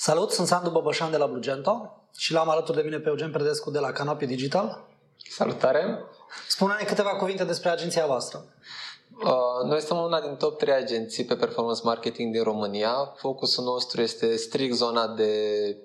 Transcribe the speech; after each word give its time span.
Salut, 0.00 0.30
sunt 0.30 0.46
Sandu 0.46 0.70
Băbășan 0.70 1.10
de 1.10 1.16
la 1.16 1.26
Blugento 1.26 2.02
și 2.16 2.32
l-am 2.32 2.48
alături 2.48 2.76
de 2.76 2.82
mine 2.82 2.98
pe 2.98 3.08
Eugen 3.08 3.30
Predescu 3.30 3.70
de 3.70 3.78
la 3.78 3.92
Canopy 3.92 4.26
Digital. 4.26 4.84
Salutare! 5.30 6.04
Spune-ne 6.48 6.84
câteva 6.84 7.08
cuvinte 7.08 7.44
despre 7.44 7.68
agenția 7.68 8.06
voastră. 8.06 8.44
Uh, 9.24 9.68
noi 9.68 9.78
suntem 9.78 9.96
una 9.96 10.20
din 10.20 10.34
top 10.34 10.58
3 10.58 10.74
agenții 10.74 11.24
pe 11.24 11.36
performance 11.36 11.80
marketing 11.84 12.32
din 12.32 12.42
România. 12.42 13.14
Focusul 13.16 13.64
nostru 13.64 14.00
este 14.00 14.36
strict 14.36 14.74
zona 14.74 15.06
de 15.06 15.32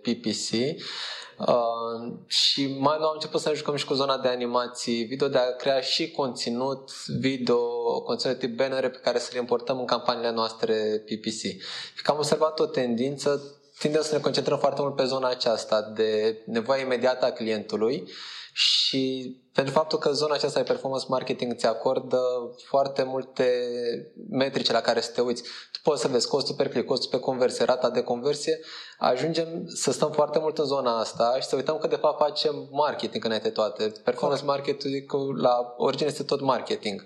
PPC. 0.02 0.52
Uh, 1.38 2.14
și 2.28 2.78
mai 2.80 2.98
nou 3.00 3.08
am 3.08 3.14
început 3.14 3.42
să 3.42 3.50
ne 3.50 3.56
jucăm 3.56 3.76
și 3.76 3.86
cu 3.86 3.94
zona 3.94 4.18
de 4.18 4.28
animații 4.28 5.04
video, 5.04 5.28
de 5.28 5.38
a 5.38 5.56
crea 5.56 5.80
și 5.80 6.12
conținut 6.12 7.08
video, 7.08 8.02
conținut 8.02 8.40
tip 8.40 8.56
bannere 8.56 8.90
pe 8.90 9.00
care 9.04 9.20
să 9.20 9.30
le 9.34 9.40
importăm 9.40 9.80
în 9.80 9.86
campaniile 9.86 10.32
noastre 10.32 11.04
PPC. 11.06 11.42
Și 11.96 12.04
că 12.04 12.12
am 12.12 12.18
observat 12.18 12.60
o 12.60 12.66
tendință 12.66 13.58
tindem 13.84 14.02
să 14.02 14.16
ne 14.16 14.22
concentrăm 14.22 14.58
foarte 14.58 14.82
mult 14.82 14.96
pe 14.96 15.04
zona 15.04 15.30
aceasta 15.30 15.82
de 15.82 16.42
nevoie 16.46 16.82
imediată 16.82 17.26
a 17.26 17.32
clientului 17.32 18.10
și 18.54 19.36
pentru 19.54 19.74
faptul 19.74 20.00
că 20.00 20.12
zona 20.12 20.34
aceasta 20.34 20.60
de 20.60 20.66
performance 20.66 21.06
marketing 21.10 21.52
îți 21.52 21.66
acordă 21.66 22.20
foarte 22.66 23.04
multe 23.04 23.46
metrice 24.30 24.72
la 24.72 24.82
care 24.82 25.02
să 25.02 25.12
te 25.12 25.22
uiți. 25.22 25.42
Tu 25.42 25.80
poți 25.84 26.02
să 26.02 26.08
vezi 26.08 26.28
costul 26.28 26.56
per 26.56 26.70
click, 26.70 26.88
costul 26.88 27.10
pe 27.10 27.20
conversie, 27.20 27.66
rata 27.66 27.90
de 27.90 28.02
conversie, 28.02 28.60
ajungem 28.98 29.64
să 29.68 29.92
stăm 29.92 30.12
foarte 30.12 30.40
mult 30.40 30.58
în 30.58 30.66
zona 30.66 31.00
asta 31.00 31.38
și 31.40 31.48
să 31.48 31.56
uităm 31.56 31.78
că 31.78 31.88
de 31.88 31.96
fapt 31.96 32.20
facem 32.20 32.68
marketing 32.72 33.26
înainte 33.26 33.50
toate. 33.50 33.94
Performance 34.04 34.44
marketing 34.44 35.12
la 35.42 35.74
origine 35.78 36.10
este 36.10 36.24
tot 36.24 36.42
marketing. 36.42 37.06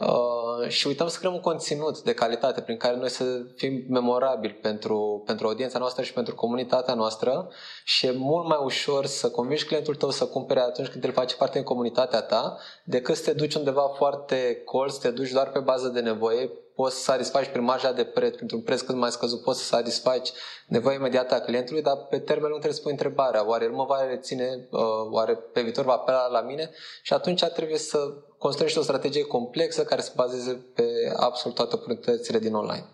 Uh, 0.00 0.68
și 0.68 0.86
uităm 0.86 1.08
să 1.08 1.18
creăm 1.18 1.34
un 1.34 1.40
conținut 1.40 2.02
de 2.02 2.14
calitate 2.14 2.60
prin 2.60 2.76
care 2.76 2.96
noi 2.96 3.10
să 3.10 3.24
fim 3.56 3.84
memorabili 3.88 4.52
pentru, 4.52 5.22
pentru 5.26 5.46
audiența 5.46 5.78
noastră 5.78 6.02
și 6.02 6.12
pentru 6.12 6.34
comunitatea 6.34 6.94
noastră 6.94 7.48
și 7.84 8.06
e 8.06 8.12
mult 8.16 8.48
mai 8.48 8.58
ușor 8.62 9.06
să 9.06 9.30
convingi 9.30 9.64
clientul 9.64 9.94
tău 9.94 10.10
să 10.10 10.26
cumpere 10.26 10.60
atunci 10.60 10.88
când 10.88 11.04
el 11.04 11.12
face 11.12 11.36
parte 11.36 11.54
din 11.54 11.66
comunitatea 11.66 12.20
ta 12.20 12.58
decât 12.84 13.16
să 13.16 13.22
te 13.22 13.32
duci 13.32 13.54
undeva 13.54 13.82
foarte 13.96 14.62
colț, 14.64 14.92
să 14.92 15.00
te 15.00 15.10
duci 15.10 15.30
doar 15.30 15.50
pe 15.50 15.58
bază 15.58 15.88
de 15.88 16.00
nevoie, 16.00 16.50
poți 16.80 16.96
să 16.96 17.02
satisfaci 17.02 17.48
prin 17.48 17.64
marja 17.64 17.92
de 17.92 18.04
preț, 18.04 18.34
printr-un 18.34 18.60
preț 18.60 18.80
cât 18.80 18.94
mai 18.94 19.10
scăzut, 19.10 19.42
poți 19.42 19.58
să 19.60 19.64
satisfaci 19.64 20.32
nevoia 20.66 20.94
imediată 20.94 21.34
a 21.34 21.40
clientului, 21.40 21.82
dar 21.82 21.96
pe 21.96 22.18
termen 22.18 22.48
lung 22.48 22.60
trebuie 22.60 22.72
să 22.72 22.82
pui 22.82 22.90
întrebarea, 22.90 23.46
oare 23.46 23.64
el 23.64 23.70
mă 23.70 23.84
va 23.84 24.04
reține, 24.04 24.66
uh, 24.70 24.80
oare 25.10 25.34
pe 25.34 25.62
viitor 25.62 25.84
va 25.84 25.92
apela 25.92 26.26
la 26.26 26.40
mine 26.40 26.70
și 27.02 27.12
atunci 27.12 27.44
trebuie 27.44 27.78
să 27.78 27.98
construiești 28.38 28.78
o 28.78 28.82
strategie 28.82 29.24
complexă 29.24 29.84
care 29.84 30.00
se 30.00 30.12
bazeze 30.14 30.52
pe 30.74 30.84
absolut 31.16 31.56
toate 31.56 31.74
oportunitățile 31.74 32.38
din 32.38 32.54
online. 32.54 32.86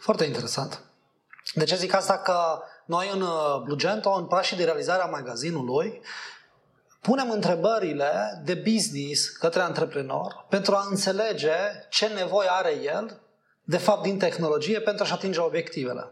Foarte 0.00 0.24
interesant. 0.24 0.82
De 1.54 1.64
ce 1.64 1.76
zic 1.76 1.94
asta? 1.94 2.18
Că 2.18 2.36
noi 2.84 3.10
în 3.14 3.20
uh, 3.20 3.60
Blugento, 3.64 4.10
în 4.10 4.26
pașii 4.26 4.56
de 4.56 4.64
realizare 4.64 5.02
a 5.02 5.06
magazinului, 5.06 6.00
punem 7.08 7.30
întrebările 7.30 8.42
de 8.44 8.54
business 8.54 9.28
către 9.28 9.60
antreprenor 9.60 10.46
pentru 10.48 10.74
a 10.74 10.86
înțelege 10.90 11.52
ce 11.88 12.06
nevoie 12.06 12.48
are 12.50 12.74
el 12.82 13.20
de 13.66 13.76
fapt 13.76 14.02
din 14.02 14.18
tehnologie 14.18 14.80
pentru 14.80 15.04
a-și 15.04 15.12
atinge 15.12 15.40
obiectivele. 15.40 16.10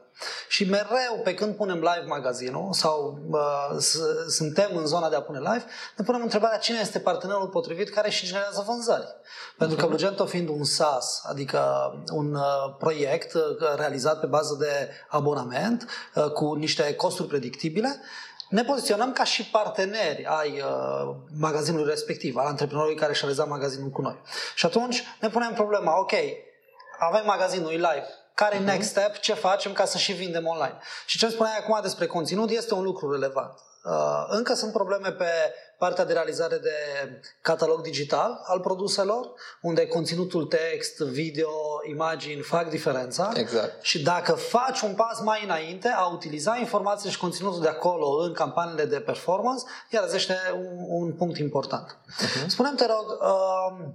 Și 0.48 0.68
mereu, 0.68 1.20
pe 1.24 1.34
când 1.34 1.56
punem 1.56 1.76
live 1.76 2.04
magazinul 2.06 2.72
sau 2.72 3.18
uh, 3.30 3.78
suntem 4.28 4.76
în 4.76 4.86
zona 4.86 5.08
de 5.08 5.16
a 5.16 5.22
pune 5.22 5.38
live, 5.38 5.64
ne 5.96 6.04
punem 6.04 6.22
întrebarea 6.22 6.58
cine 6.58 6.78
este 6.80 6.98
partenerul 6.98 7.48
potrivit 7.48 7.88
care 7.88 8.10
și 8.10 8.26
generează 8.26 8.64
vânzări. 8.66 9.06
Pentru 9.58 9.76
că 9.76 9.86
Blugento 9.86 10.26
fiind 10.26 10.48
un 10.48 10.64
SaaS, 10.64 11.22
adică 11.24 11.60
un 12.12 12.34
uh, 12.34 12.74
proiect 12.78 13.34
uh, 13.34 13.42
realizat 13.76 14.20
pe 14.20 14.26
bază 14.26 14.56
de 14.58 14.90
abonament, 15.08 15.88
uh, 16.14 16.24
cu 16.24 16.54
niște 16.54 16.94
costuri 16.94 17.28
predictibile, 17.28 18.00
ne 18.52 18.64
poziționăm 18.64 19.12
ca 19.12 19.24
și 19.24 19.44
parteneri 19.44 20.24
ai 20.24 20.60
uh, 20.60 21.14
magazinului 21.38 21.88
respectiv, 21.88 22.36
al 22.36 22.46
antreprenorului 22.46 22.96
care 22.96 23.12
și-a 23.12 23.20
realizat 23.20 23.48
magazinul 23.48 23.90
cu 23.90 24.00
noi. 24.00 24.16
Și 24.54 24.66
atunci 24.66 25.02
ne 25.20 25.28
punem 25.28 25.52
problema, 25.52 25.98
ok, 25.98 26.12
avem 26.98 27.22
magazinul 27.24 27.70
live, 27.70 28.06
care 28.34 28.56
uh-huh. 28.56 28.64
next 28.64 28.88
step, 28.88 29.18
ce 29.18 29.34
facem 29.34 29.72
ca 29.72 29.84
să 29.84 29.98
și 29.98 30.12
vindem 30.12 30.46
online. 30.46 30.78
Și 31.06 31.18
ce 31.18 31.28
spuneai 31.28 31.56
acum 31.58 31.78
despre 31.82 32.06
conținut 32.06 32.50
este 32.50 32.74
un 32.74 32.82
lucru 32.82 33.10
relevant. 33.10 33.58
Uh, 33.84 34.24
încă 34.28 34.54
sunt 34.54 34.72
probleme 34.72 35.12
pe 35.12 35.30
partea 35.78 36.04
de 36.04 36.12
realizare 36.12 36.56
de 36.56 36.74
catalog 37.40 37.80
digital 37.80 38.40
al 38.44 38.60
produselor, 38.60 39.30
unde 39.60 39.86
conținutul 39.86 40.44
text, 40.44 40.98
video, 40.98 41.50
imagini 41.88 42.42
fac 42.42 42.68
diferența. 42.68 43.30
Exact. 43.34 43.82
Și 43.82 44.02
dacă 44.02 44.32
faci 44.32 44.80
un 44.80 44.94
pas 44.94 45.20
mai 45.20 45.44
înainte, 45.44 45.88
a 45.88 46.06
utiliza 46.06 46.56
informații 46.56 47.10
și 47.10 47.18
conținutul 47.18 47.60
de 47.60 47.68
acolo 47.68 48.06
în 48.06 48.32
campaniile 48.32 48.84
de 48.84 49.00
performance, 49.00 49.64
iar 49.90 50.08
este 50.14 50.36
un, 50.54 50.84
un 50.88 51.12
punct 51.12 51.38
important. 51.38 51.96
Uh-huh. 51.96 52.46
Spune-mi, 52.46 52.76
te 52.76 52.86
rog, 52.86 53.18
uh, 53.20 53.86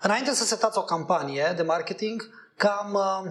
înainte 0.00 0.34
să 0.34 0.44
setați 0.44 0.78
o 0.78 0.82
campanie 0.82 1.52
de 1.56 1.62
marketing, 1.62 2.30
cam 2.56 2.92
uh, 2.94 3.30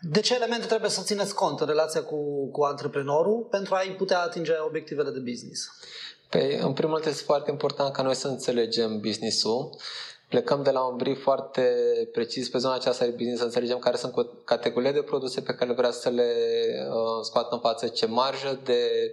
de 0.00 0.20
ce 0.20 0.34
elemente 0.34 0.66
trebuie 0.66 0.90
să 0.90 1.02
țineți 1.02 1.34
cont 1.34 1.60
în 1.60 1.66
relația 1.66 2.02
cu, 2.02 2.50
cu 2.50 2.62
antreprenorul 2.62 3.46
pentru 3.50 3.74
a-i 3.74 3.94
putea 3.96 4.20
atinge 4.20 4.52
obiectivele 4.66 5.10
de 5.10 5.18
business? 5.18 5.70
Păi, 6.28 6.58
în 6.60 6.72
primul 6.72 6.94
rând, 6.94 7.06
este 7.06 7.24
foarte 7.24 7.50
important 7.50 7.92
ca 7.92 8.02
noi 8.02 8.14
să 8.14 8.28
înțelegem 8.28 9.00
business-ul. 9.00 9.76
Plecăm 10.28 10.62
de 10.62 10.70
la 10.70 10.80
un 10.86 10.96
brief 10.96 11.22
foarte 11.22 11.72
precis 12.12 12.48
pe 12.48 12.58
zona 12.58 12.74
aceasta 12.74 13.04
de 13.04 13.10
business, 13.10 13.38
să 13.38 13.44
înțelegem 13.44 13.78
care 13.78 13.96
sunt 13.96 14.14
categoriile 14.44 14.94
de 14.94 15.02
produse 15.02 15.40
pe 15.40 15.54
care 15.54 15.72
vrea 15.72 15.90
să 15.90 16.08
le 16.08 16.32
uh, 16.88 17.22
scoată 17.22 17.48
în 17.54 17.60
față, 17.60 17.86
ce 17.86 18.06
marjă 18.06 18.60
de 18.64 19.12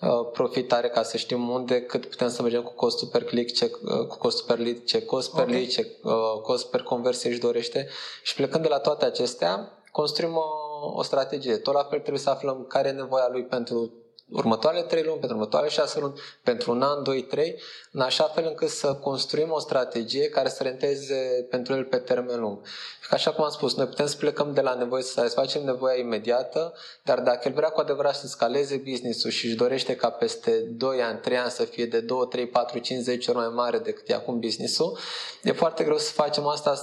uh, 0.00 0.30
profitare 0.32 0.88
ca 0.88 1.02
să 1.02 1.16
știm 1.16 1.48
unde, 1.48 1.82
cât 1.82 2.06
putem 2.06 2.28
să 2.28 2.42
mergem 2.42 2.62
cu 2.62 2.72
costul 2.72 3.08
per 3.08 3.24
click, 3.24 3.54
ce, 3.54 3.70
uh, 3.82 4.06
cu 4.06 4.16
costul 4.18 4.44
per 4.46 4.58
lead, 4.58 4.84
ce 4.84 5.04
cost 5.04 5.32
per 5.32 5.42
okay. 5.42 5.54
lead, 5.54 5.68
ce 5.68 5.96
uh, 6.02 6.40
cost 6.42 6.70
per 6.70 6.82
conversie 6.82 7.30
își 7.30 7.38
dorește 7.38 7.88
și 8.22 8.34
plecând 8.34 8.62
de 8.62 8.68
la 8.68 8.78
toate 8.78 9.04
acestea, 9.04 9.76
construim 9.96 10.36
o, 10.36 10.46
o 10.94 11.02
strategie. 11.02 11.56
Tot 11.56 11.74
la 11.74 11.86
fel 11.90 11.98
trebuie 11.98 12.22
să 12.22 12.30
aflăm 12.30 12.64
care 12.68 12.88
e 12.88 12.92
nevoia 12.92 13.28
lui 13.30 13.44
pentru 13.44 13.92
următoarele 14.30 14.82
trei 14.82 15.02
luni, 15.02 15.18
pentru 15.18 15.36
următoarele 15.36 15.72
șase 15.72 16.00
luni, 16.00 16.20
pentru 16.42 16.70
un 16.70 16.82
an, 16.82 17.02
doi, 17.02 17.22
trei, 17.22 17.60
în 17.92 18.00
așa 18.00 18.24
fel 18.24 18.44
încât 18.46 18.68
să 18.68 18.94
construim 18.94 19.50
o 19.50 19.58
strategie 19.58 20.28
care 20.28 20.48
să 20.48 20.62
renteze 20.62 21.46
pentru 21.50 21.74
el 21.74 21.84
pe 21.84 21.96
termen 21.96 22.40
lung. 22.40 22.58
Și 23.00 23.08
așa 23.10 23.32
cum 23.32 23.44
am 23.44 23.50
spus, 23.50 23.74
noi 23.74 23.86
putem 23.86 24.06
să 24.06 24.16
plecăm 24.16 24.52
de 24.52 24.60
la 24.60 24.74
nevoie 24.74 25.02
să 25.02 25.12
satisfacem 25.12 25.64
nevoia 25.64 25.96
imediată, 25.96 26.74
dar 27.02 27.20
dacă 27.20 27.48
el 27.48 27.54
vrea 27.54 27.68
cu 27.68 27.80
adevărat 27.80 28.14
să 28.14 28.26
scaleze 28.26 28.82
business-ul 28.90 29.30
și 29.30 29.46
își 29.46 29.56
dorește 29.56 29.96
ca 29.96 30.10
peste 30.10 30.50
2 30.50 31.02
ani, 31.02 31.18
3 31.18 31.38
ani 31.38 31.50
să 31.50 31.64
fie 31.64 31.86
de 31.86 32.00
2, 32.00 32.26
3, 32.30 32.46
4, 32.46 32.78
5, 32.78 33.02
10 33.02 33.30
ori 33.30 33.38
mai 33.38 33.48
mare 33.54 33.78
decât 33.78 34.08
e 34.08 34.14
acum 34.14 34.38
business-ul, 34.38 34.98
e 35.42 35.52
foarte 35.52 35.84
greu 35.84 35.98
să 35.98 36.12
facem 36.12 36.46
asta 36.46 36.74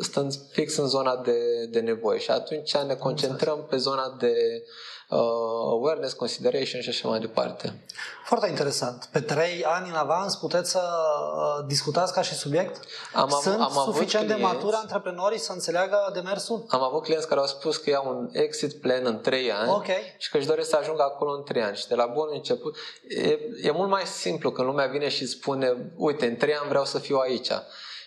stând 0.00 0.34
fix 0.50 0.76
în 0.76 0.86
zona 0.86 1.16
de, 1.16 1.66
de 1.70 1.80
nevoie 1.80 2.18
și 2.18 2.30
atunci 2.30 2.76
ne 2.76 2.94
concentrăm 2.94 3.66
pe 3.70 3.76
zona 3.76 4.16
de 4.18 4.34
uh, 5.08 5.18
awareness, 5.70 6.12
consideration 6.12 6.80
și 6.80 6.88
așa 6.88 7.08
mai 7.08 7.20
departe. 7.20 7.80
Foarte 8.24 8.48
interesant. 8.48 9.08
Pe 9.12 9.20
trei 9.20 9.64
ani 9.64 9.88
în 9.88 9.94
avans 9.94 10.36
puteți 10.36 10.70
să 10.70 10.82
uh, 10.82 11.64
discutați 11.66 12.12
ca 12.12 12.22
și 12.22 12.34
subiect? 12.34 12.84
Am, 13.14 13.38
Sunt 13.42 13.60
am 13.60 13.72
suficient 13.72 14.26
clienți, 14.26 14.34
de 14.34 14.42
maturi 14.42 14.76
antreprenorii 14.76 15.38
să 15.38 15.52
înțeleagă 15.52 16.10
demersul? 16.14 16.64
Am 16.68 16.82
avut 16.82 17.02
clienți 17.02 17.28
care 17.28 17.40
au 17.40 17.46
spus 17.46 17.76
că 17.76 17.90
iau 17.90 18.08
un 18.08 18.28
exit 18.32 18.80
plan 18.80 19.04
în 19.04 19.20
trei 19.20 19.52
ani 19.52 19.70
okay. 19.70 20.14
și 20.18 20.30
că 20.30 20.36
își 20.36 20.46
doresc 20.46 20.68
să 20.68 20.76
ajungă 20.76 21.02
acolo 21.02 21.30
în 21.30 21.42
trei 21.42 21.62
ani. 21.62 21.76
Și 21.76 21.88
de 21.88 21.94
la 21.94 22.06
bun 22.06 22.28
început, 22.32 22.76
e, 23.08 23.38
e 23.62 23.70
mult 23.70 23.90
mai 23.90 24.06
simplu 24.06 24.50
când 24.50 24.66
lumea 24.66 24.86
vine 24.86 25.08
și 25.08 25.26
spune, 25.26 25.92
uite, 25.96 26.26
în 26.26 26.36
trei 26.36 26.54
ani 26.54 26.68
vreau 26.68 26.84
să 26.84 26.98
fiu 26.98 27.16
aici. 27.16 27.50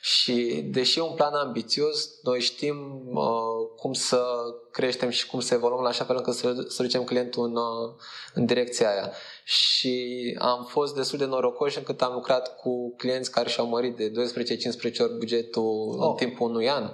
Și 0.04 0.68
deși 0.72 1.00
e 1.00 1.02
un 1.02 1.16
plan 1.16 1.34
ambițios, 1.34 2.10
noi 2.22 2.40
știm 2.40 3.02
uh, 3.14 3.70
cum 3.76 3.94
să 3.94 4.24
creștem 4.72 5.10
și 5.10 5.28
cum 5.28 5.40
să 5.40 5.54
evoluăm 5.54 5.82
la 5.82 5.90
așa 5.90 6.04
fel 6.04 6.16
încât 6.16 6.34
să, 6.34 6.66
să 6.68 6.82
ducem 6.82 7.04
clientul 7.04 7.44
în, 7.44 7.56
uh, 7.56 7.94
în 8.34 8.46
direcția 8.46 8.90
aia. 8.90 9.12
și 9.44 10.36
am 10.40 10.66
fost 10.70 10.96
destul 10.96 11.18
de 11.18 11.26
norocoși 11.26 11.78
încât 11.78 12.02
am 12.02 12.14
lucrat 12.14 12.56
cu 12.56 12.96
clienți 12.98 13.32
care 13.32 13.50
și-au 13.50 13.68
mărit 13.68 13.96
de 13.96 14.12
12-15 14.12 15.00
ori 15.00 15.18
bugetul 15.18 15.96
oh. 16.00 16.08
în 16.10 16.16
timpul 16.16 16.50
unui 16.50 16.70
an. 16.70 16.92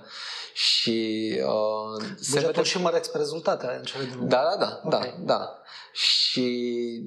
Și 0.54 1.32
uh, 1.46 2.06
se 2.20 2.40
vede... 2.40 2.64
și 2.64 2.82
măreți 2.82 3.12
pe 3.12 3.18
rezultate 3.18 3.76
în 3.78 3.84
cele 3.84 4.04
din 4.04 4.28
Da, 4.28 4.42
da, 4.42 4.66
da, 4.66 4.82
okay. 4.84 5.16
da, 5.20 5.34
da. 5.34 5.62
Și 5.98 7.02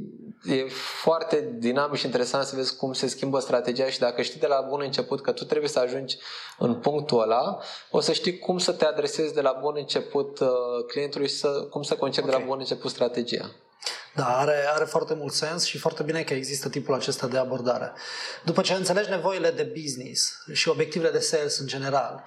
e 0.45 0.69
foarte 1.03 1.55
dinamic 1.59 1.99
și 1.99 2.05
interesant 2.05 2.47
să 2.47 2.57
vezi 2.57 2.77
cum 2.77 2.93
se 2.93 3.07
schimbă 3.07 3.39
strategia 3.39 3.91
și 3.91 3.99
dacă 3.99 4.23
știi 4.23 4.41
de 4.41 4.47
la 4.47 4.67
bun 4.69 4.81
început 4.85 5.23
că 5.23 5.33
tu 5.33 5.45
trebuie 5.45 5.69
să 5.69 5.79
ajungi 5.79 6.19
în 6.59 6.75
punctul 6.75 7.21
ăla, 7.21 7.59
o 7.91 8.01
să 8.01 8.13
știi 8.13 8.39
cum 8.39 8.59
să 8.59 8.73
te 8.73 8.85
adresezi 8.85 9.35
de 9.35 9.41
la 9.41 9.59
bun 9.61 9.75
început 9.77 10.41
uh, 10.41 10.49
clientului 10.87 11.29
și 11.29 11.35
să, 11.35 11.49
cum 11.49 11.83
să 11.83 11.95
concepi 11.95 12.27
okay. 12.27 12.39
de 12.39 12.45
la 12.45 12.51
bun 12.51 12.59
început 12.61 12.91
strategia. 12.91 13.51
Da, 14.15 14.39
are, 14.39 14.65
are 14.75 14.85
foarte 14.85 15.15
mult 15.15 15.33
sens 15.33 15.65
și 15.65 15.79
foarte 15.79 16.03
bine 16.03 16.23
că 16.23 16.35
există 16.35 16.69
tipul 16.69 16.95
acesta 16.95 17.27
de 17.27 17.39
abordare. 17.39 17.93
După 18.45 18.61
ce 18.61 18.73
înțelegi 18.73 19.11
nevoile 19.11 19.51
de 19.51 19.73
business 19.81 20.45
și 20.53 20.69
obiectivele 20.69 21.11
de 21.11 21.19
sales 21.19 21.59
în 21.59 21.67
general, 21.67 22.25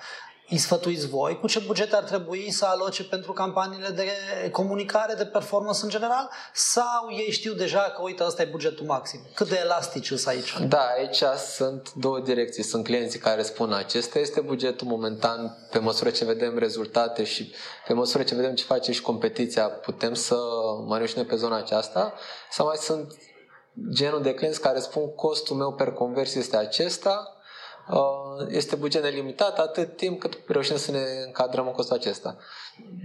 îi 0.49 0.57
sfătuiți 0.57 1.07
voi 1.07 1.39
cu 1.39 1.47
ce 1.47 1.59
buget 1.59 1.93
ar 1.93 2.03
trebui 2.03 2.51
să 2.51 2.65
aloce 2.65 3.03
pentru 3.03 3.33
campaniile 3.33 3.89
de 3.89 4.07
comunicare, 4.51 5.13
de 5.13 5.25
performance 5.25 5.79
în 5.83 5.89
general? 5.89 6.29
Sau 6.53 7.07
ei 7.11 7.31
știu 7.31 7.53
deja 7.53 7.79
că, 7.79 8.01
uite, 8.01 8.23
ăsta 8.23 8.41
e 8.41 8.45
bugetul 8.45 8.85
maxim? 8.85 9.19
Cât 9.33 9.49
de 9.49 9.59
elastici 9.63 10.07
sunt 10.07 10.27
aici? 10.27 10.57
Da, 10.67 10.85
aici 10.97 11.23
sunt 11.55 11.93
două 11.93 12.19
direcții. 12.19 12.63
Sunt 12.63 12.83
clienții 12.83 13.19
care 13.19 13.43
spun 13.43 13.73
acesta 13.73 14.19
este 14.19 14.41
bugetul 14.41 14.87
momentan, 14.87 15.67
pe 15.71 15.79
măsură 15.79 16.09
ce 16.09 16.25
vedem 16.25 16.57
rezultate 16.57 17.23
și 17.23 17.51
pe 17.87 17.93
măsură 17.93 18.23
ce 18.23 18.35
vedem 18.35 18.55
ce 18.55 18.63
face 18.63 18.91
și 18.91 19.01
competiția, 19.01 19.67
putem 19.67 20.13
să 20.13 20.35
mai 20.87 21.07
și 21.07 21.13
pe 21.13 21.35
zona 21.35 21.57
aceasta. 21.57 22.13
Sau 22.51 22.65
mai 22.65 22.77
sunt 22.79 23.13
genul 23.89 24.21
de 24.21 24.33
clienți 24.33 24.61
care 24.61 24.79
spun 24.79 25.15
costul 25.15 25.55
meu 25.55 25.73
per 25.73 25.91
conversie 25.91 26.39
este 26.39 26.57
acesta, 26.57 27.27
Uh, 27.27 27.32
este 28.47 28.75
buget 28.75 29.03
nelimitat 29.03 29.59
atât 29.59 29.95
timp 29.95 30.19
cât 30.19 30.37
reușim 30.47 30.77
să 30.77 30.91
ne 30.91 31.03
încadrăm 31.25 31.67
în 31.67 31.73
costul 31.73 31.95
acesta. 31.95 32.37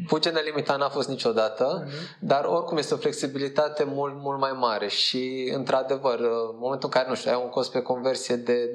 Buget 0.07 0.33
nelimitat 0.33 0.79
n-a 0.79 0.89
fost 0.89 1.09
niciodată, 1.09 1.85
uh-huh. 1.85 2.19
dar 2.21 2.45
oricum 2.45 2.77
este 2.77 2.95
o 2.95 2.97
flexibilitate 2.97 3.85
mult, 3.85 4.15
mult 4.17 4.41
mai 4.41 4.53
mare 4.53 4.89
și, 4.89 5.53
într-adevăr, 5.55 6.19
uh, 6.19 6.49
în 6.51 6.57
momentul 6.59 6.89
în 6.93 7.01
care, 7.01 7.09
nu 7.09 7.15
știu, 7.15 7.31
ai 7.31 7.41
un 7.43 7.49
cost 7.49 7.73
pe 7.73 7.83
conversie 7.83 8.37
de 8.37 8.73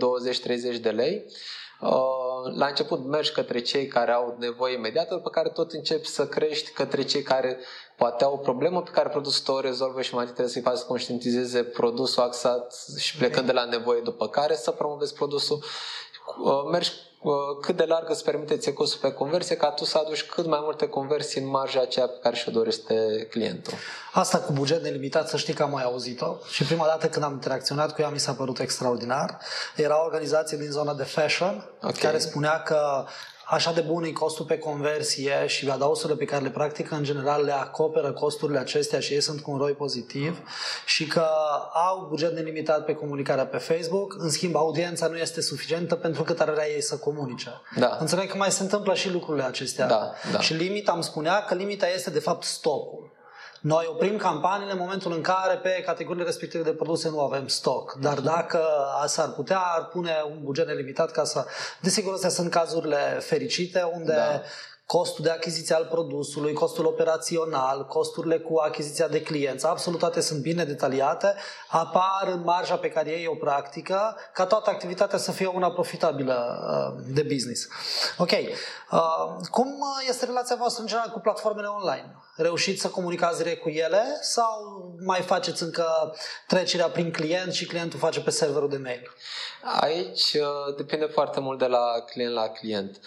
20-30 0.76 0.80
de 0.82 0.90
lei, 0.90 1.26
uh, 1.82 2.33
la 2.56 2.66
început 2.66 3.06
mergi 3.06 3.32
către 3.32 3.62
cei 3.62 3.88
care 3.88 4.12
au 4.12 4.36
nevoie 4.40 4.74
imediată, 4.74 5.14
după 5.14 5.30
care 5.30 5.50
tot 5.50 5.72
începi 5.72 6.08
să 6.08 6.28
crești 6.28 6.72
către 6.72 7.04
cei 7.04 7.22
care 7.22 7.60
poate 7.96 8.24
au 8.24 8.34
o 8.34 8.38
problemă 8.38 8.82
pe 8.82 8.90
care 8.92 9.10
produsul 9.10 9.46
tău 9.46 9.56
o 9.56 9.60
rezolvă 9.60 10.02
și 10.02 10.14
mai 10.14 10.24
trebuie 10.26 10.48
să-i 10.48 10.62
faci 10.62 10.78
să 10.78 10.86
conștientizeze 10.86 11.64
produsul 11.64 12.24
axat 12.24 12.74
și 12.98 13.18
plecând 13.18 13.50
okay. 13.50 13.56
de 13.56 13.62
la 13.62 13.78
nevoie 13.78 14.02
după 14.02 14.28
care 14.28 14.56
să 14.56 14.72
promovezi 14.72 15.14
produsul. 15.14 15.64
Uh, 16.44 16.64
mergi 16.72 16.92
uh, 16.92 17.13
cât 17.62 17.76
de 17.76 17.86
larg 17.86 18.10
îți 18.10 18.24
permite 18.24 18.58
ție 18.58 18.74
costul 18.74 19.00
pe 19.02 19.16
conversie 19.16 19.56
ca 19.56 19.70
tu 19.70 19.86
să 19.86 19.98
aduci 19.98 20.24
cât 20.24 20.46
mai 20.46 20.60
multe 20.62 20.88
conversii 20.88 21.42
în 21.42 21.48
marja 21.48 21.82
aceea 21.82 22.08
pe 22.08 22.20
care 22.22 22.36
și-o 22.36 22.52
dorește 22.52 23.28
clientul. 23.30 23.74
Asta 24.14 24.38
cu 24.38 24.52
buget 24.52 24.84
nelimitat, 24.84 25.30
să 25.30 25.38
știi 25.38 25.54
că 25.54 25.64
am 25.64 25.70
mai 25.70 25.84
auzit-o 25.84 26.36
și 26.52 26.64
prima 26.64 26.86
dată 26.86 27.08
când 27.08 27.26
am 27.26 27.32
interacționat 27.32 27.94
cu 27.94 28.02
ea 28.02 28.10
mi 28.10 28.20
s-a 28.20 28.34
părut 28.34 28.60
extraordinar. 28.60 29.38
Era 29.76 30.02
o 30.02 30.04
organizație 30.04 30.58
din 30.58 30.72
zona 30.72 30.94
de 30.94 31.04
fashion 31.04 31.70
okay. 31.78 31.94
care 32.02 32.18
spunea 32.18 32.62
că 32.62 33.06
așa 33.46 33.72
de 33.72 33.82
bun 33.82 34.04
e 34.04 34.12
costul 34.12 34.46
pe 34.46 34.58
conversie 34.58 35.48
și 35.48 35.70
adausurile 35.70 36.18
pe 36.18 36.26
care 36.26 36.44
le 36.44 36.50
practică 36.50 36.96
în 36.96 37.04
general 37.04 37.44
le 37.44 37.52
acoperă 37.52 38.12
costurile 38.12 38.60
acestea 38.60 39.00
și 39.00 39.14
ei 39.14 39.22
sunt 39.22 39.42
cu 39.42 39.52
un 39.52 39.58
ROI 39.58 39.72
pozitiv 39.72 40.38
și 40.86 41.08
că 41.08 41.26
au 41.90 42.06
buget 42.10 42.34
nelimitat 42.34 42.86
pe 42.86 42.94
comunicarea 42.94 43.46
pe 43.46 43.58
Facebook, 43.58 44.16
în 44.20 44.30
schimb 44.30 44.56
audiența 44.56 45.08
nu 45.08 45.18
este 45.18 45.42
suficientă 45.42 45.96
pentru 45.96 46.24
cât 46.24 46.40
ar 46.40 46.52
vrea 46.52 46.70
ei 46.70 46.82
să 46.82 46.98
comunice. 46.98 47.50
Da. 47.76 47.98
Înțeleg 48.00 48.30
că 48.30 48.38
mai 48.38 48.52
se 48.52 48.64
întâmplă 48.64 48.94
și 48.94 49.12
lucrurile 49.12 49.46
acestea. 49.46 49.88
Da, 49.88 50.12
da. 50.32 50.40
Și 50.40 50.54
limita 50.54 50.92
îmi 50.92 51.04
spunea 51.04 51.44
că 51.44 51.54
limita 51.54 51.88
este 51.88 52.10
de 52.10 52.20
fapt 52.20 52.44
stocul. 52.44 53.12
Noi 53.64 53.86
oprim 53.90 54.18
campaniile 54.18 54.72
în 54.72 54.78
momentul 54.78 55.12
în 55.12 55.22
care 55.22 55.56
pe 55.56 55.84
categoriile 55.86 56.26
respective 56.26 56.64
de 56.64 56.74
produse 56.74 57.10
nu 57.10 57.20
avem 57.20 57.48
stoc. 57.48 57.94
Dar 57.94 58.14
mhm. 58.14 58.24
dacă 58.24 58.62
s-ar 59.06 59.30
putea, 59.30 59.60
ar 59.60 59.86
pune 59.86 60.12
un 60.30 60.40
buget 60.42 60.68
nelimitat 60.68 61.12
ca 61.12 61.24
să... 61.24 61.46
Desigur, 61.82 62.14
astea 62.14 62.30
sunt 62.30 62.52
cazurile 62.52 63.18
fericite 63.20 63.82
unde 63.94 64.14
da 64.14 64.42
costul 64.86 65.24
de 65.24 65.30
achiziție 65.30 65.76
al 65.76 65.86
produsului, 65.86 66.54
costul 66.54 66.86
operațional, 66.86 67.86
costurile 67.86 68.40
cu 68.40 68.58
achiziția 68.58 69.08
de 69.08 69.22
clienți, 69.22 69.66
absolut 69.66 70.00
toate 70.00 70.22
sunt 70.22 70.42
bine 70.42 70.64
detaliate, 70.64 71.36
apar 71.68 72.28
în 72.32 72.42
marja 72.44 72.78
pe 72.78 72.90
care 72.90 73.10
ei 73.10 73.28
o 73.28 73.36
practică, 73.36 74.16
ca 74.34 74.46
toată 74.46 74.70
activitatea 74.70 75.18
să 75.18 75.32
fie 75.32 75.48
una 75.48 75.72
profitabilă 75.72 76.36
uh, 76.98 77.04
de 77.14 77.22
business. 77.22 77.68
Ok. 78.18 78.32
Uh, 78.32 79.00
cum 79.52 79.84
este 80.08 80.26
relația 80.26 80.56
voastră 80.56 80.82
în 80.82 80.88
general 80.88 81.10
cu 81.10 81.20
platformele 81.20 81.68
online? 81.68 82.16
Reușiți 82.36 82.82
să 82.82 82.88
comunicați 82.88 83.38
direct 83.38 83.62
cu 83.62 83.70
ele 83.70 84.04
sau 84.22 84.86
mai 85.06 85.22
faceți 85.22 85.64
încă 85.64 86.16
trecerea 86.48 86.88
prin 86.88 87.12
client 87.12 87.54
și 87.54 87.66
clientul 87.66 88.00
face 88.00 88.22
pe 88.22 88.30
serverul 88.30 88.70
de 88.70 88.78
mail? 88.78 89.14
Aici 89.80 90.34
uh, 90.34 90.76
depinde 90.78 91.06
foarte 91.06 91.40
mult 91.40 91.60
de 91.60 91.66
la 91.66 92.02
client 92.06 92.34
la 92.34 92.48
client. 92.48 93.00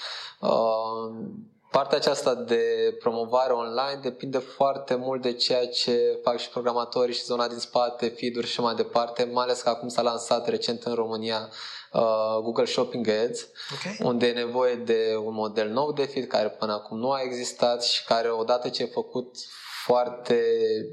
Partea 1.76 1.96
aceasta 1.96 2.34
de 2.34 2.96
promovare 2.98 3.52
online 3.52 3.98
depinde 4.02 4.38
foarte 4.38 4.94
mult 4.94 5.22
de 5.22 5.32
ceea 5.32 5.66
ce 5.66 6.18
fac 6.22 6.38
și 6.38 6.48
programatorii 6.48 7.14
și 7.14 7.24
zona 7.24 7.48
din 7.48 7.58
spate, 7.58 8.08
feed-uri 8.08 8.46
și 8.46 8.60
mai 8.60 8.74
departe, 8.74 9.24
mai 9.32 9.44
ales 9.44 9.60
că 9.60 9.68
acum 9.68 9.88
s-a 9.88 10.02
lansat 10.02 10.48
recent 10.48 10.82
în 10.82 10.94
România 10.94 11.48
uh, 11.92 12.38
Google 12.42 12.64
Shopping 12.64 13.08
Ads, 13.08 13.46
okay. 13.74 13.98
unde 14.02 14.26
e 14.26 14.32
nevoie 14.32 14.74
de 14.74 15.16
un 15.24 15.34
model 15.34 15.68
nou 15.68 15.92
de 15.92 16.04
feed 16.04 16.26
care 16.26 16.48
până 16.48 16.72
acum 16.72 16.98
nu 16.98 17.10
a 17.10 17.20
existat 17.22 17.84
și 17.84 18.04
care 18.04 18.28
odată 18.28 18.68
ce 18.68 18.82
e 18.82 18.86
făcut 18.86 19.36
foarte 19.86 20.40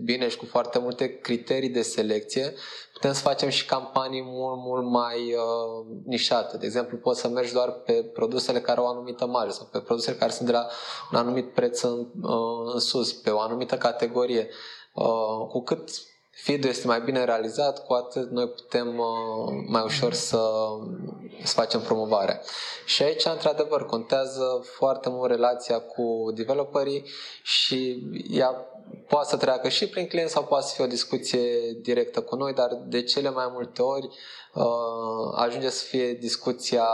bine 0.04 0.30
și 0.30 0.38
cu 0.38 0.45
foarte 0.45 0.80
multe 0.80 1.19
criterii 1.19 1.69
de 1.69 1.81
selecție, 1.81 2.54
putem 2.94 3.13
să 3.13 3.22
facem 3.22 3.50
și 3.50 3.66
campanii 3.66 4.24
mult, 4.25 4.57
mult 4.57 4.86
mai 4.86 5.34
uh, 5.34 5.86
nișate. 6.06 6.57
De 6.57 6.66
exemplu, 6.66 6.98
poți 6.98 7.19
să 7.19 7.28
mergi 7.28 7.54
doar 7.54 7.72
pe 7.72 7.94
produsele 7.94 8.62
care 8.62 8.80
au 8.80 8.86
o 8.86 8.90
anumită 8.90 9.25
marjă 9.25 9.51
sau 9.51 9.68
pe 9.72 9.80
produsele 9.80 10.18
care 10.18 10.31
sunt 10.31 10.48
de 10.48 10.54
la 10.54 10.68
un 11.12 11.18
anumit 11.18 11.54
preț 11.54 11.81
în, 11.81 12.07
uh, 12.22 12.74
în 12.74 12.80
sus, 12.80 13.13
pe 13.13 13.30
o 13.30 13.40
anumită 13.40 13.78
categorie. 13.78 14.50
Uh, 14.94 15.48
cu 15.48 15.62
cât 15.63 15.89
feed 16.34 16.63
este 16.63 16.88
mai 16.88 17.01
bine 17.01 17.24
realizat, 17.24 17.86
cu 17.86 17.94
atât 17.94 18.31
noi 18.31 18.48
putem 18.48 18.98
uh, 18.98 19.63
mai 19.68 19.81
ușor 19.86 20.13
să, 20.13 20.50
să 21.44 21.54
facem 21.54 21.81
promovarea. 21.81 22.42
Și 22.86 23.04
aici, 23.04 23.25
într-adevăr, 23.25 23.86
contează 23.86 24.62
foarte 24.77 25.10
mult 25.10 25.29
relația 25.29 25.79
cu 25.79 26.32
developerii 26.36 27.06
și 27.44 28.03
ea 28.29 28.68
poate 29.07 29.29
să 29.29 29.38
treacă 29.38 29.69
și 29.69 29.89
prin 29.89 30.07
client 30.07 30.29
sau 30.29 30.43
poate 30.43 30.65
să 30.65 30.74
fie 30.75 30.83
o 30.83 30.88
discuție 30.88 31.39
directă 31.81 32.22
cu 32.22 32.36
noi, 32.36 32.53
dar 32.53 32.69
de 32.86 33.03
cele 33.03 33.29
mai 33.29 33.50
multe 33.51 33.81
ori 33.81 34.10
uh, 34.53 34.63
ajunge 35.36 35.69
să 35.69 35.83
fie 35.86 36.13
discuția 36.13 36.86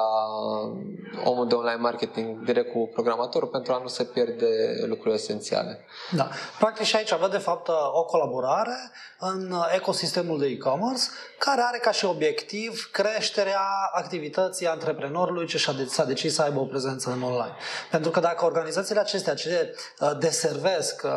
omul 1.23 1.47
de 1.47 1.55
online 1.55 1.81
marketing 1.81 2.43
direct 2.43 2.71
cu 2.71 2.89
programatorul 2.93 3.47
pentru 3.47 3.73
a 3.73 3.79
nu 3.81 3.87
se 3.87 4.03
pierde 4.03 4.47
lucrurile 4.85 5.15
esențiale. 5.15 5.85
Da. 6.11 6.29
Practic 6.59 6.85
și 6.85 6.95
aici 6.95 7.11
avem 7.11 7.29
de 7.29 7.37
fapt 7.37 7.67
o 7.93 8.03
colaborare 8.03 8.91
în 9.19 9.53
ecosistemul 9.75 10.39
de 10.39 10.45
e-commerce 10.45 11.03
care 11.37 11.61
are 11.61 11.77
ca 11.77 11.91
și 11.91 12.05
obiectiv 12.05 12.89
creșterea 12.91 13.61
activității 13.93 14.67
antreprenorului 14.67 15.47
ce 15.47 15.57
s-a 15.87 16.03
decis 16.03 16.33
să 16.33 16.41
aibă 16.41 16.59
o 16.59 16.65
prezență 16.65 17.11
în 17.11 17.21
online. 17.21 17.55
Pentru 17.91 18.11
că 18.11 18.19
dacă 18.19 18.45
organizațiile 18.45 18.99
acestea 18.99 19.33
ce 19.33 19.75
uh, 19.99 20.11
deservesc 20.19 21.01
uh, 21.05 21.11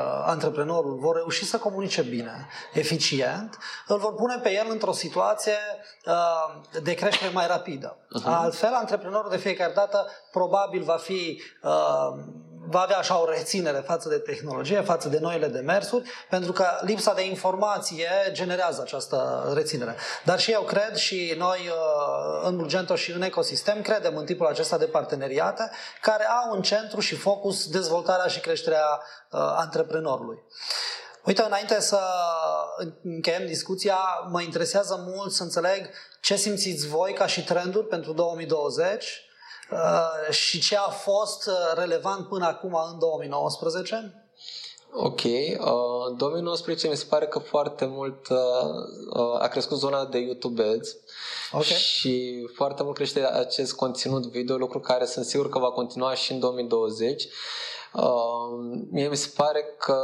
antreprenorul 0.83 0.99
vor 0.99 1.17
reuși 1.17 1.45
să 1.45 1.59
comunice 1.59 2.03
bine, 2.03 2.49
eficient, 2.73 3.59
îl 3.87 3.99
vor 3.99 4.15
pune 4.15 4.39
pe 4.43 4.53
el 4.53 4.67
într-o 4.69 4.93
situație 4.93 5.57
uh, 6.07 6.83
de 6.83 6.95
creștere 6.95 7.31
mai 7.31 7.47
rapidă. 7.47 7.97
Uh-huh. 7.97 8.25
Altfel, 8.25 8.75
antreprenorul 8.75 9.31
de 9.31 9.37
fiecare 9.37 9.73
dată 9.73 10.07
probabil 10.31 10.83
va 10.83 10.97
fi 10.97 11.43
va 12.69 12.81
avea 12.81 12.99
așa 12.99 13.21
o 13.21 13.31
reținere 13.31 13.79
față 13.79 14.09
de 14.09 14.19
tehnologie, 14.19 14.81
față 14.81 15.09
de 15.09 15.19
noile 15.19 15.47
demersuri, 15.47 16.11
pentru 16.31 16.53
că 16.53 16.67
lipsa 16.81 17.15
de 17.15 17.27
informație 17.27 18.09
generează 18.31 18.81
această 18.83 19.51
reținere. 19.55 19.97
Dar 20.25 20.41
și 20.41 20.51
eu 20.51 20.63
cred 20.63 20.95
și 20.95 21.35
noi 21.39 21.59
uh, 21.69 22.47
în 22.49 22.57
Bulgento 22.57 22.95
și 22.95 23.11
în 23.11 23.23
ecosistem 23.23 23.83
credem 23.83 24.17
în 24.17 24.25
tipul 24.25 24.47
acesta 24.47 24.79
de 24.79 24.85
parteneriate 24.85 25.71
care 26.01 26.25
au 26.25 26.53
în 26.53 26.63
centru 26.63 27.01
și 27.01 27.15
focus 27.15 27.69
dezvoltarea 27.69 28.27
și 28.27 28.41
creșterea 28.41 29.01
uh, 29.31 29.41
antreprenorului. 29.57 30.39
Uite, 31.25 31.43
înainte 31.43 31.81
să 31.81 32.01
încheiem 33.03 33.47
discuția, 33.47 33.99
mă 34.31 34.43
interesează 34.43 35.05
mult 35.07 35.33
să 35.33 35.43
înțeleg 35.43 35.91
ce 36.21 36.37
simțiți 36.37 36.89
voi 36.89 37.13
ca 37.13 37.27
și 37.27 37.45
trenduri 37.45 37.87
pentru 37.87 38.13
2020 38.13 39.05
Uh, 39.05 39.32
și 40.31 40.61
ce 40.61 40.77
a 40.77 40.89
fost 40.89 41.47
uh, 41.47 41.55
relevant 41.75 42.29
până 42.29 42.47
acum 42.47 42.75
în 42.93 42.99
2019? 42.99 44.23
Ok. 44.95 45.25
Uh, 45.25 46.07
în 46.09 46.17
2019 46.17 46.89
mi 46.89 46.97
se 46.97 47.07
pare 47.09 47.27
că 47.27 47.39
foarte 47.39 47.85
mult 47.85 48.29
uh, 48.29 48.39
uh, 49.15 49.41
a 49.41 49.49
crescut 49.49 49.79
zona 49.79 50.05
de 50.05 50.19
YouTube 50.19 50.63
Ads 50.63 50.97
Ok. 51.53 51.63
și 51.63 52.47
foarte 52.55 52.83
mult 52.83 52.95
crește 52.95 53.27
acest 53.27 53.75
conținut 53.75 54.27
video, 54.27 54.57
lucru 54.57 54.81
care 54.81 55.05
sunt 55.05 55.25
sigur 55.25 55.49
că 55.49 55.59
va 55.59 55.71
continua 55.71 56.15
și 56.15 56.33
în 56.33 56.39
2020. 56.41 57.29
Uh, 57.93 58.03
mie 58.91 59.09
mi 59.09 59.17
se 59.17 59.33
pare 59.37 59.65
că 59.79 59.97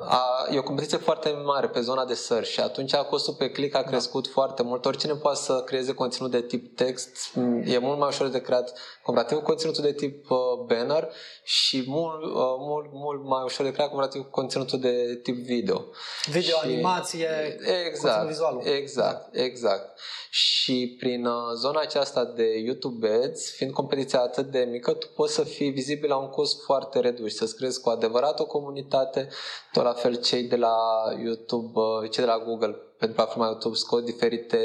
a, 0.00 0.46
e 0.50 0.58
o 0.58 0.62
competiție 0.62 0.98
foarte 0.98 1.30
mare 1.30 1.68
pe 1.68 1.80
zona 1.80 2.04
de 2.04 2.14
search 2.14 2.48
și 2.48 2.60
atunci 2.60 2.94
costul 2.94 3.34
pe 3.34 3.50
click 3.50 3.74
a 3.74 3.82
crescut 3.82 4.24
da. 4.24 4.30
foarte 4.32 4.62
mult. 4.62 4.84
Oricine 4.84 5.14
poate 5.14 5.38
să 5.38 5.62
creeze 5.66 5.94
conținut 5.94 6.30
de 6.30 6.40
tip 6.40 6.76
text, 6.76 7.16
e 7.64 7.78
mult 7.78 7.98
mai 7.98 8.08
ușor 8.08 8.28
de 8.28 8.40
creat 8.40 8.78
comparativ 9.02 9.38
cu 9.38 9.44
conținutul 9.44 9.82
de 9.82 9.92
tip 9.92 10.30
uh, 10.30 10.38
banner 10.66 11.08
și 11.42 11.84
mult, 11.86 12.22
uh, 12.22 12.30
mult, 12.58 12.88
mult 12.92 13.24
mai 13.24 13.42
ușor 13.44 13.66
de 13.66 13.72
creat 13.72 13.88
comparativ 13.88 14.22
cu 14.22 14.30
conținutul 14.30 14.80
de 14.80 15.20
tip 15.22 15.36
video. 15.36 15.84
Video, 16.26 16.56
și, 16.56 16.64
animație, 16.64 17.58
exact, 17.86 18.26
vizual. 18.26 18.60
Exact, 18.64 19.32
da. 19.32 19.42
exact. 19.42 19.98
Și 20.30 20.96
prin 20.98 21.26
uh, 21.26 21.34
zona 21.56 21.80
aceasta 21.80 22.24
de 22.24 22.58
YouTube 22.58 23.08
Ads, 23.24 23.50
fiind 23.50 23.72
competiția 23.72 24.20
atât 24.20 24.50
de 24.50 24.68
mică, 24.70 24.92
tu 24.92 25.06
poți 25.14 25.34
să 25.34 25.44
fii 25.44 25.70
vizibil 25.70 26.08
la 26.08 26.16
un 26.16 26.28
cost 26.28 26.62
foarte 26.62 27.00
redus, 27.00 27.36
să-ți 27.36 27.56
crezi 27.56 27.80
cu 27.80 27.88
adevărat 27.88 28.40
o 28.40 28.46
comunitate, 28.46 29.28
tot 29.72 29.86
la 29.88 29.94
fel 29.94 30.14
cei 30.20 30.42
de 30.42 30.56
la 30.56 30.76
YouTube, 31.24 31.72
uh, 31.74 32.10
cei 32.10 32.24
de 32.24 32.30
la 32.30 32.38
Google 32.38 32.76
pentru 32.98 33.16
platforma 33.16 33.46
YouTube 33.46 33.76
scot 33.76 34.04
diferite 34.04 34.58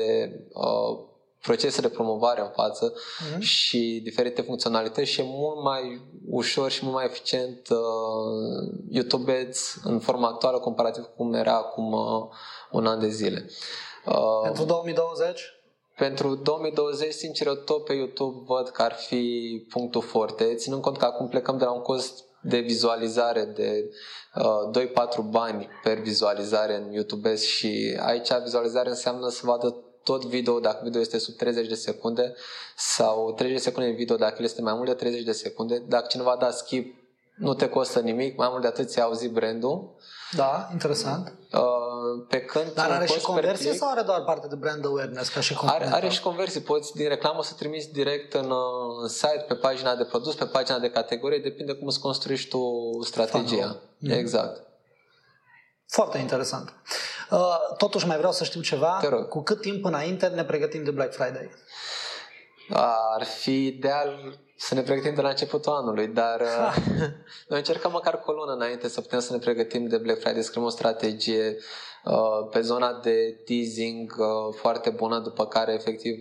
uh, 0.53 1.11
procese 1.41 1.81
de 1.81 1.89
promovare 1.89 2.41
în 2.41 2.49
față 2.53 2.93
mm-hmm. 2.93 3.39
și 3.39 3.99
diferite 4.03 4.41
funcționalități 4.41 5.09
și 5.09 5.19
e 5.19 5.23
mult 5.27 5.63
mai 5.63 6.01
ușor 6.29 6.71
și 6.71 6.79
mult 6.83 6.95
mai 6.95 7.05
eficient 7.05 7.67
uh, 7.69 8.71
YouTube 8.89 9.31
Ads 9.31 9.75
în 9.83 9.99
forma 9.99 10.27
actuală 10.27 10.59
comparativ 10.59 11.03
cu 11.03 11.11
cum 11.17 11.33
era 11.33 11.53
acum 11.53 11.91
uh, 11.91 12.27
un 12.71 12.85
an 12.85 12.99
de 12.99 13.09
zile. 13.09 13.49
Uh, 14.05 14.41
pentru 14.43 14.63
2020? 14.63 15.41
Pentru 15.97 16.35
2020, 16.35 17.13
sincer, 17.13 17.47
eu 17.47 17.53
tot 17.53 17.83
pe 17.83 17.93
YouTube 17.93 18.43
văd 18.45 18.69
că 18.69 18.81
ar 18.81 18.93
fi 18.93 19.65
punctul 19.69 20.01
forte, 20.01 20.55
ținând 20.55 20.81
cont 20.81 20.97
că 20.97 21.05
acum 21.05 21.27
plecăm 21.27 21.57
de 21.57 21.63
la 21.63 21.71
un 21.71 21.81
cost 21.81 22.23
de 22.43 22.59
vizualizare 22.59 23.43
de 23.43 23.89
uh, 24.35 24.85
2-4 24.85 25.29
bani 25.29 25.69
per 25.83 25.99
vizualizare 25.99 26.75
în 26.75 26.91
YouTube 26.91 27.35
și 27.35 27.97
aici 27.99 28.29
vizualizare 28.43 28.89
înseamnă 28.89 29.29
să 29.29 29.41
vadă 29.43 29.75
tot 30.03 30.25
video 30.25 30.59
dacă 30.59 30.79
video 30.83 31.01
este 31.01 31.17
sub 31.17 31.35
30 31.35 31.67
de 31.67 31.75
secunde 31.75 32.35
sau 32.77 33.33
30 33.33 33.57
de 33.57 33.63
secunde 33.63 33.89
în 33.89 33.95
video 33.95 34.15
dacă 34.15 34.35
el 34.37 34.45
este 34.45 34.61
mai 34.61 34.73
mult 34.73 34.87
de 34.87 34.93
30 34.93 35.23
de 35.23 35.31
secunde. 35.31 35.83
Dacă 35.87 36.05
cineva 36.09 36.37
da 36.39 36.51
skip, 36.51 37.02
nu 37.35 37.53
te 37.53 37.69
costă 37.69 37.99
nimic, 37.99 38.37
mai 38.37 38.47
mult 38.49 38.61
de 38.61 38.67
atât 38.67 38.89
ți-a 38.89 39.03
auzit 39.03 39.31
brandul. 39.31 39.95
Da, 40.31 40.69
interesant. 40.71 41.33
Uh, 41.51 42.25
pe 42.27 42.41
când 42.41 42.73
Dar 42.73 42.91
are 42.91 43.05
și 43.05 43.21
conversie 43.21 43.65
click, 43.65 43.77
sau 43.77 43.91
are 43.91 44.01
doar 44.01 44.23
parte 44.23 44.47
de 44.47 44.55
brand 44.55 44.85
awareness 44.85 45.29
ca 45.29 45.39
și 45.39 45.57
are, 45.65 45.89
are 45.91 46.09
și 46.09 46.21
conversii. 46.21 46.61
Poți 46.61 46.93
din 46.95 47.07
reclamă 47.07 47.43
să 47.43 47.53
trimiți 47.57 47.91
direct 47.91 48.33
în, 48.33 48.49
uh, 48.49 49.01
în 49.01 49.07
site, 49.07 49.45
pe 49.47 49.53
pagina 49.53 49.95
de 49.95 50.03
produs, 50.03 50.35
pe 50.35 50.45
pagina 50.45 50.79
de 50.79 50.89
categorie, 50.89 51.39
depinde 51.39 51.73
cum 51.73 51.87
îți 51.87 51.99
construiești 51.99 52.49
tu 52.49 52.61
strategia. 53.03 53.75
Mm. 53.97 54.11
Exact. 54.11 54.61
Foarte 55.87 56.17
interesant. 56.17 56.73
Uh, 57.29 57.57
totuși 57.77 58.07
mai 58.07 58.17
vreau 58.17 58.31
să 58.31 58.43
știu 58.43 58.61
ceva. 58.61 58.99
Cu 59.29 59.41
cât 59.41 59.61
timp 59.61 59.85
înainte 59.85 60.27
ne 60.27 60.43
pregătim 60.43 60.83
de 60.83 60.91
Black 60.91 61.13
Friday? 61.13 61.49
Ar 63.15 63.23
fi 63.23 63.65
ideal 63.65 64.39
să 64.65 64.73
ne 64.73 64.81
pregătim 64.81 65.13
de 65.13 65.21
la 65.21 65.29
începutul 65.29 65.71
anului, 65.71 66.07
dar 66.07 66.41
uh, 66.59 66.75
noi 67.47 67.57
încercăm 67.57 67.91
măcar 67.91 68.19
cu 68.19 68.31
o 68.31 68.33
lună 68.33 68.53
înainte 68.53 68.87
să 68.87 69.01
putem 69.01 69.19
să 69.19 69.33
ne 69.33 69.39
pregătim 69.39 69.87
de 69.87 69.97
Black 69.97 70.19
Friday, 70.19 70.43
scriem 70.43 70.65
o 70.65 70.69
strategie 70.69 71.49
uh, 71.49 71.92
pe 72.51 72.61
zona 72.61 72.99
de 73.03 73.41
teasing 73.45 74.15
uh, 74.17 74.55
foarte 74.55 74.89
bună, 74.89 75.19
după 75.19 75.45
care 75.45 75.73
efectiv 75.73 76.19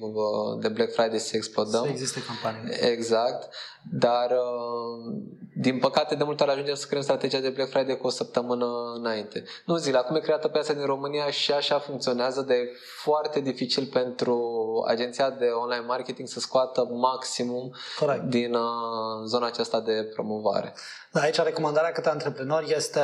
de 0.61 0.69
Black 0.69 0.93
Friday 0.93 1.19
să 1.19 1.37
explodăm. 1.37 1.83
Să 1.83 1.91
existe 1.91 2.23
campanii. 2.23 2.91
Exact, 2.93 3.55
dar 3.91 4.37
din 5.55 5.79
păcate 5.79 6.15
de 6.15 6.25
multe 6.25 6.43
ori 6.43 6.53
ajungem 6.53 6.75
să 6.75 6.87
creăm 6.87 7.03
strategia 7.03 7.39
de 7.39 7.49
Black 7.49 7.71
Friday 7.71 7.97
cu 7.97 8.07
o 8.07 8.11
săptămână 8.11 8.67
înainte. 8.95 9.45
Nu 9.67 9.77
zic, 9.77 9.97
acum 9.97 10.17
e 10.17 10.21
creată 10.21 10.49
piața 10.49 10.73
din 10.73 10.85
România 10.85 11.31
și 11.31 11.53
așa 11.53 11.79
funcționează, 11.79 12.41
de 12.41 12.55
e 12.55 12.77
foarte 13.03 13.41
dificil 13.41 13.87
pentru 13.87 14.39
agenția 14.89 15.31
de 15.31 15.45
online 15.47 15.85
marketing 15.87 16.29
să 16.29 16.41
scoată 16.41 16.89
maximum 16.91 17.75
Correct. 17.99 18.23
din 18.23 18.55
uh, 18.55 18.63
zona 19.25 19.47
aceasta 19.47 19.81
de 19.81 20.11
promovare. 20.15 20.75
Da, 21.13 21.21
aici 21.21 21.37
recomandarea 21.37 21.93
către 21.93 22.11
antreprenori 22.11 22.73
este 22.73 23.01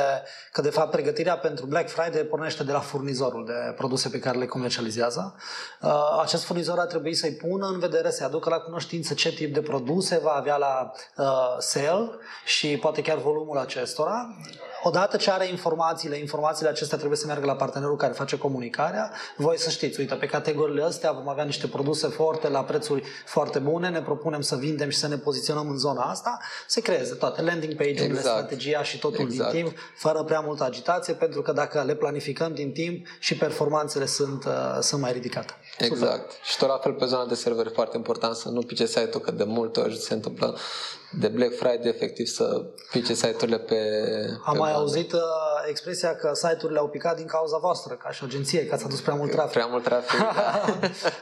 că 0.51 0.61
de 0.61 0.69
fapt 0.69 0.91
pregătirea 0.91 1.37
pentru 1.37 1.65
Black 1.65 1.89
Friday 1.89 2.21
pornește 2.21 2.63
de 2.69 2.75
la 2.75 2.81
furnizorul 2.81 3.45
de 3.45 3.73
produse 3.75 4.09
pe 4.09 4.19
care 4.19 4.37
le 4.37 4.45
comercializează. 4.45 5.35
Uh, 5.81 6.19
acest 6.21 6.43
furnizor 6.43 6.79
ar 6.79 6.85
trebui 6.85 7.13
să-i 7.13 7.31
pună 7.31 7.67
în 7.67 7.79
vedere, 7.79 8.11
să-i 8.11 8.25
aducă 8.25 8.49
la 8.49 8.57
cunoștință 8.57 9.13
ce 9.13 9.33
tip 9.33 9.53
de 9.53 9.61
produse 9.61 10.19
va 10.23 10.31
avea 10.31 10.57
la 10.57 10.91
uh, 11.17 11.25
sale 11.59 12.09
și 12.45 12.67
poate 12.67 13.01
chiar 13.01 13.17
volumul 13.17 13.57
acestora 13.57 14.35
odată 14.83 15.17
ce 15.17 15.31
are 15.31 15.47
informațiile, 15.47 16.17
informațiile 16.17 16.69
acestea 16.69 16.97
trebuie 16.97 17.17
să 17.17 17.25
meargă 17.25 17.45
la 17.45 17.55
partenerul 17.55 17.95
care 17.95 18.13
face 18.13 18.37
comunicarea. 18.37 19.11
Voi 19.37 19.57
să 19.57 19.69
știți, 19.69 19.99
uite, 19.99 20.15
pe 20.15 20.25
categoriile 20.25 20.83
astea 20.83 21.11
vom 21.11 21.29
avea 21.29 21.43
niște 21.43 21.67
produse 21.67 22.07
foarte 22.07 22.49
la 22.49 22.63
prețuri 22.63 23.03
foarte 23.25 23.59
bune, 23.59 23.89
ne 23.89 24.01
propunem 24.01 24.41
să 24.41 24.55
vindem 24.55 24.89
și 24.89 24.97
să 24.97 25.07
ne 25.07 25.17
poziționăm 25.17 25.69
în 25.69 25.77
zona 25.77 26.01
asta, 26.01 26.39
se 26.67 26.81
creeze 26.81 27.13
toate 27.13 27.41
landing 27.41 27.75
page-urile, 27.75 28.05
exact. 28.05 28.35
strategia 28.35 28.83
și 28.83 28.99
totul 28.99 29.25
exact. 29.25 29.51
din 29.51 29.63
timp, 29.63 29.77
fără 29.95 30.23
prea 30.23 30.39
multă 30.39 30.63
agitație, 30.63 31.13
pentru 31.13 31.41
că 31.41 31.51
dacă 31.51 31.83
le 31.85 31.95
planificăm 31.95 32.53
din 32.59 32.71
timp 32.71 33.05
și 33.19 33.37
performanțele 33.37 34.05
sunt, 34.05 34.45
uh, 34.45 34.77
sunt 34.81 35.01
mai 35.01 35.11
ridicate. 35.11 35.53
Exact. 35.77 36.31
Super. 36.31 36.45
Și 36.45 36.57
tot 36.57 36.67
la 36.67 36.77
fel 36.77 36.93
pe 36.93 37.05
zona 37.05 37.25
de 37.25 37.35
server 37.35 37.65
e 37.65 37.69
foarte 37.69 37.97
important 37.97 38.35
să 38.35 38.49
nu 38.49 38.61
pice 38.61 38.85
site-ul, 38.85 39.21
că 39.21 39.31
de 39.31 39.43
multe 39.43 39.79
ori 39.79 39.97
se 39.97 40.13
întâmplă 40.13 40.57
de 41.11 41.27
Black 41.27 41.55
Friday 41.55 41.89
efectiv 41.89 42.25
să 42.25 42.65
pice 42.91 43.13
site-urile 43.13 43.57
pe... 43.57 43.75
Am 44.45 44.53
pe 44.53 44.57
mai 44.57 44.71
bani. 44.71 44.73
auzit 44.73 45.13
uh, 45.13 45.19
expresia 45.69 46.15
că 46.15 46.31
site-urile 46.33 46.79
au 46.79 46.87
picat 46.87 47.15
din 47.15 47.25
cauza 47.25 47.57
voastră, 47.57 47.93
ca 47.93 48.11
și 48.11 48.23
agenție, 48.23 48.65
că 48.65 48.73
ați 48.73 48.85
adus 48.85 49.01
prea 49.01 49.15
mult 49.15 49.31
trafic. 49.31 49.51
Prea 49.51 49.65
mult 49.65 49.83
trafic, 49.83 50.19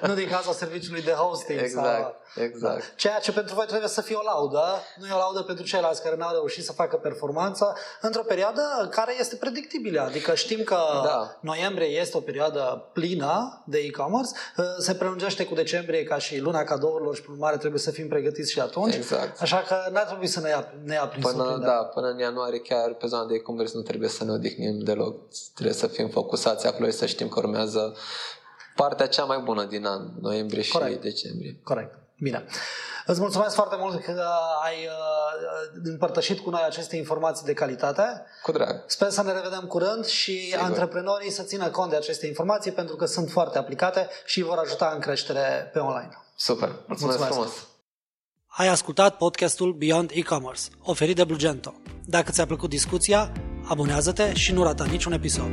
da. 0.01 0.08
nu 0.08 0.13
din 0.13 0.29
cauza 0.29 0.51
serviciului 0.51 1.01
de 1.01 1.12
hosting. 1.12 1.60
Exact, 1.60 2.15
sau... 2.34 2.44
exact. 2.44 2.79
Da. 2.79 2.86
Ceea 2.96 3.20
ce 3.20 3.32
pentru 3.32 3.56
voi 3.56 3.65
trebuie 3.65 3.89
să 3.89 4.01
fie 4.01 4.15
o 4.15 4.24
laudă, 4.24 4.63
nu 5.00 5.08
e 5.08 5.12
o 5.13 5.17
laudă 5.17 5.41
pentru 5.41 5.65
ceilalți 5.65 6.03
care 6.03 6.15
n-au 6.15 6.32
reușit 6.32 6.63
să 6.63 6.72
facă 6.72 6.96
performanță 6.96 7.75
într-o 8.01 8.24
perioadă 8.24 8.88
care 8.91 9.15
este 9.20 9.36
predictibilă. 9.36 10.01
Adică 10.01 10.36
știm 10.36 10.63
că 10.63 10.77
da. 11.03 11.38
noiembrie 11.41 11.88
este 11.88 12.17
o 12.17 12.20
perioadă 12.20 12.89
plină 12.94 13.63
de 13.65 13.77
e-commerce, 13.77 14.32
uh, 14.58 14.65
se 14.77 14.94
prelungește 14.94 15.46
cu 15.46 15.53
decembrie 15.53 16.03
ca 16.03 16.17
și 16.17 16.39
luna 16.39 16.63
cadourilor 16.63 17.15
și, 17.15 17.22
prin 17.22 17.34
urmare, 17.34 17.58
trebuie 17.58 17.79
să 17.79 17.91
fim 17.91 18.08
pregătiți 18.08 18.51
și 18.51 18.60
atunci. 18.60 18.96
Exact. 18.96 19.41
Așa 19.41 19.58
că 19.67 19.76
n-ar 19.91 20.03
trebui 20.03 20.27
să 20.27 20.39
ne 20.39 20.50
ia, 20.50 20.74
ne 20.84 20.93
ia 20.93 21.07
prin 21.07 21.22
până, 21.22 21.57
da, 21.63 21.72
până 21.72 22.07
în 22.07 22.19
ianuarie 22.19 22.60
chiar 22.60 22.93
pe 22.93 23.07
zona 23.07 23.25
de 23.25 23.34
e-commerce 23.34 23.72
nu 23.75 23.81
trebuie 23.81 24.10
să 24.10 24.24
ne 24.24 24.31
odihnim 24.31 24.79
deloc. 24.79 25.15
Trebuie 25.53 25.75
să 25.75 25.88
fim 25.88 26.10
focusați 26.10 26.67
acolo 26.67 26.86
și 26.88 26.93
să 26.93 27.05
știm 27.05 27.27
că 27.27 27.39
urmează 27.39 27.96
partea 28.75 29.07
cea 29.07 29.24
mai 29.24 29.39
bună 29.39 29.63
din 29.63 29.86
an, 29.86 30.07
noiembrie 30.22 30.67
Corect. 30.72 30.91
și 30.91 31.00
decembrie. 31.00 31.60
Corect. 31.63 31.93
Bine. 32.19 32.46
Îți 33.05 33.19
mulțumesc 33.19 33.55
foarte 33.55 33.75
mult 33.79 34.03
că 34.03 34.24
ai 34.63 34.75
uh, 34.86 35.81
împărtășit 35.84 36.39
cu 36.39 36.50
noi 36.50 36.62
aceste 36.65 36.96
informații 36.96 37.46
de 37.46 37.53
calitate. 37.53 38.24
Cu 38.43 38.51
drag. 38.51 38.84
Sper 38.86 39.10
să 39.10 39.24
ne 39.24 39.31
revedem 39.31 39.65
curând 39.67 40.05
și 40.05 40.41
Sigur. 40.41 40.65
antreprenorii 40.65 41.31
să 41.31 41.43
țină 41.43 41.69
cont 41.69 41.89
de 41.89 41.96
aceste 41.96 42.27
informații 42.27 42.72
pentru 42.72 42.96
că 42.96 43.05
sunt 43.05 43.29
foarte 43.29 43.57
aplicate 43.57 44.10
și 44.25 44.41
vor 44.41 44.57
ajuta 44.57 44.91
în 44.93 45.00
creștere 45.00 45.69
pe 45.74 45.79
online. 45.79 46.17
Super. 46.36 46.67
Mulțumesc, 46.88 47.17
mulțumesc. 47.17 47.31
frumos. 47.31 47.67
Ai 48.58 48.68
ascultat 48.68 49.18
podcastul 49.18 49.74
Beyond 49.74 50.12
E-Commerce, 50.14 50.62
oferit 50.84 51.16
de 51.16 51.24
Blugento. 51.24 51.74
Dacă 52.06 52.32
ți-a 52.32 52.46
plăcut 52.46 52.70
discuția, 52.70 53.32
abonează-te 53.64 54.34
și 54.34 54.54
nu 54.54 54.64
rata 54.64 54.86
niciun 54.86 55.12
episod. 55.12 55.50